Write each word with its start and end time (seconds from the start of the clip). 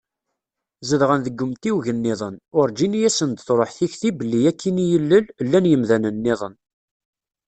Zedɣen 0.89 1.21
deg 1.25 1.39
umtiweg-nniḍen, 1.43 2.35
urǧin 2.59 2.97
i 2.99 3.01
asen-d-truḥ 3.09 3.69
tikti 3.77 4.11
belli 4.17 4.39
akkin 4.51 4.81
i 4.83 4.85
yillel, 4.89 5.25
llan 5.45 5.69
yimdanen-nniḍen. 5.69 6.55